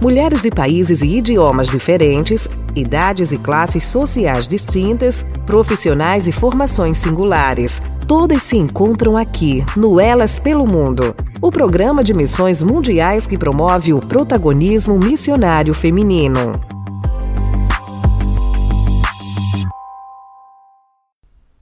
[0.00, 7.82] Mulheres de países e idiomas diferentes, idades e classes sociais distintas, profissionais e formações singulares.
[8.06, 13.92] Todas se encontram aqui, no Elas pelo Mundo, o programa de missões mundiais que promove
[13.92, 16.52] o protagonismo missionário feminino.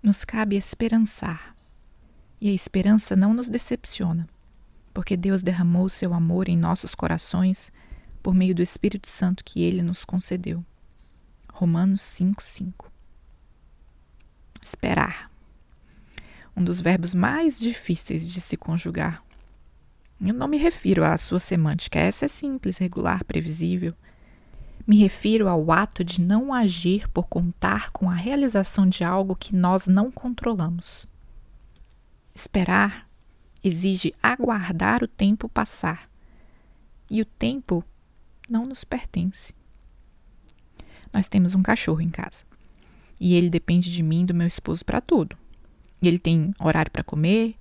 [0.00, 1.56] Nos cabe esperançar.
[2.40, 4.28] E a esperança não nos decepciona,
[4.94, 7.72] porque Deus derramou seu amor em nossos corações
[8.22, 10.64] por meio do Espírito Santo que ele nos concedeu.
[11.52, 12.90] Romanos 5:5.
[14.62, 15.30] Esperar.
[16.56, 19.22] Um dos verbos mais difíceis de se conjugar.
[20.20, 23.94] Eu não me refiro à sua semântica, essa é simples, regular, previsível.
[24.86, 29.54] Me refiro ao ato de não agir por contar com a realização de algo que
[29.54, 31.06] nós não controlamos.
[32.34, 33.08] Esperar
[33.62, 36.08] exige aguardar o tempo passar.
[37.10, 37.84] E o tempo
[38.50, 39.54] não nos pertence.
[41.12, 42.44] Nós temos um cachorro em casa.
[43.18, 45.36] E ele depende de mim e do meu esposo para tudo.
[46.02, 47.54] Ele tem horário para comer,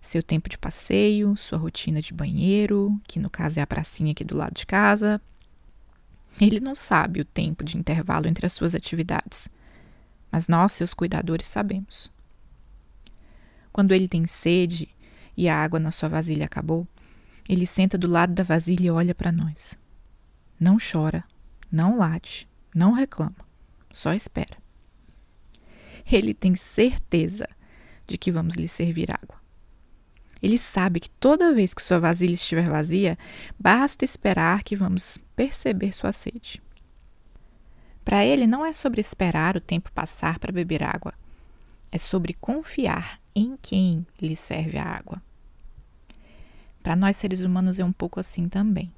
[0.00, 4.24] seu tempo de passeio, sua rotina de banheiro, que no caso é a pracinha aqui
[4.24, 5.20] do lado de casa.
[6.40, 9.48] Ele não sabe o tempo de intervalo entre as suas atividades,
[10.30, 12.10] mas nós, seus cuidadores, sabemos.
[13.72, 14.88] Quando ele tem sede
[15.36, 16.86] e a água na sua vasilha acabou,
[17.48, 19.81] ele senta do lado da vasilha e olha para nós.
[20.62, 21.24] Não chora,
[21.72, 23.34] não late, não reclama,
[23.90, 24.56] só espera.
[26.08, 27.48] Ele tem certeza
[28.06, 29.42] de que vamos lhe servir água.
[30.40, 33.18] Ele sabe que toda vez que sua vasilha estiver vazia,
[33.58, 36.62] basta esperar que vamos perceber sua sede.
[38.04, 41.12] Para ele, não é sobre esperar o tempo passar para beber água,
[41.90, 45.20] é sobre confiar em quem lhe serve a água.
[46.84, 48.92] Para nós seres humanos é um pouco assim também.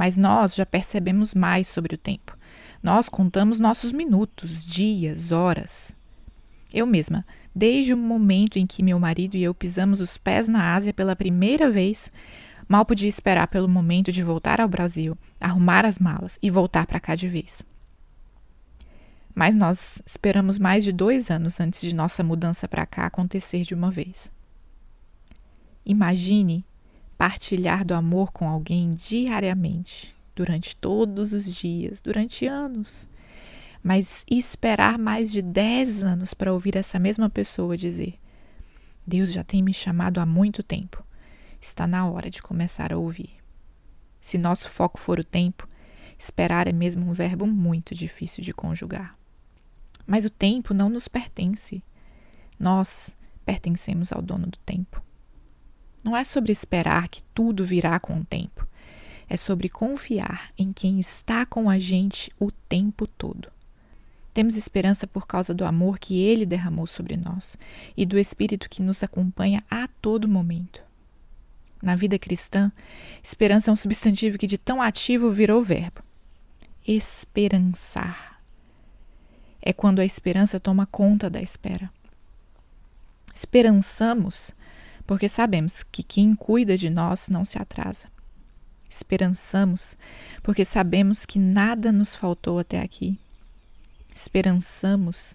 [0.00, 2.34] Mas nós já percebemos mais sobre o tempo.
[2.82, 5.94] Nós contamos nossos minutos, dias, horas.
[6.72, 7.22] Eu mesma,
[7.54, 11.14] desde o momento em que meu marido e eu pisamos os pés na Ásia pela
[11.14, 12.10] primeira vez,
[12.66, 16.98] mal podia esperar pelo momento de voltar ao Brasil, arrumar as malas e voltar para
[16.98, 17.62] cá de vez.
[19.34, 23.74] Mas nós esperamos mais de dois anos antes de nossa mudança para cá acontecer de
[23.74, 24.32] uma vez.
[25.84, 26.64] Imagine
[27.20, 33.06] partilhar do amor com alguém diariamente, durante todos os dias, durante anos.
[33.82, 38.18] Mas esperar mais de 10 anos para ouvir essa mesma pessoa dizer:
[39.06, 41.04] Deus já tem me chamado há muito tempo.
[41.60, 43.36] Está na hora de começar a ouvir.
[44.22, 45.68] Se nosso foco for o tempo,
[46.18, 49.14] esperar é mesmo um verbo muito difícil de conjugar.
[50.06, 51.84] Mas o tempo não nos pertence.
[52.58, 53.14] Nós
[53.44, 55.09] pertencemos ao dono do tempo.
[56.02, 58.66] Não é sobre esperar que tudo virá com o tempo.
[59.28, 63.50] É sobre confiar em quem está com a gente o tempo todo.
[64.32, 67.56] Temos esperança por causa do amor que Ele derramou sobre nós
[67.96, 70.80] e do Espírito que nos acompanha a todo momento.
[71.82, 72.70] Na vida cristã,
[73.22, 76.02] esperança é um substantivo que de tão ativo virou verbo.
[76.86, 78.40] Esperançar.
[79.62, 81.90] É quando a esperança toma conta da espera.
[83.34, 84.52] Esperançamos
[85.10, 88.06] porque sabemos que quem cuida de nós não se atrasa.
[88.88, 89.96] Esperançamos,
[90.40, 93.18] porque sabemos que nada nos faltou até aqui.
[94.14, 95.34] Esperançamos,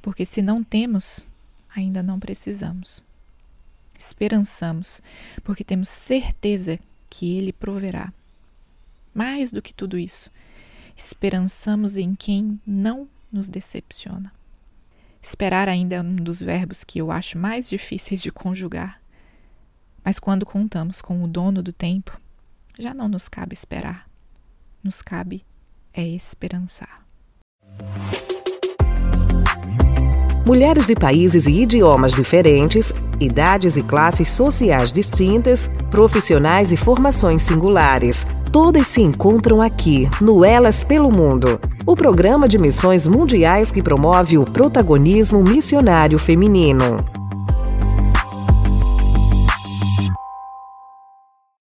[0.00, 1.26] porque se não temos,
[1.74, 3.02] ainda não precisamos.
[3.98, 5.02] Esperançamos,
[5.42, 6.78] porque temos certeza
[7.10, 8.12] que Ele proverá.
[9.12, 10.30] Mais do que tudo isso,
[10.96, 14.32] esperançamos em quem não nos decepciona.
[15.20, 19.04] Esperar ainda é um dos verbos que eu acho mais difíceis de conjugar.
[20.06, 22.16] Mas quando contamos com o dono do tempo,
[22.78, 24.06] já não nos cabe esperar.
[24.80, 25.44] Nos cabe
[25.92, 27.04] é esperançar.
[30.46, 38.24] Mulheres de países e idiomas diferentes, idades e classes sociais distintas, profissionais e formações singulares.
[38.52, 44.38] Todas se encontram aqui, no Elas pelo Mundo, o programa de missões mundiais que promove
[44.38, 46.96] o protagonismo missionário feminino.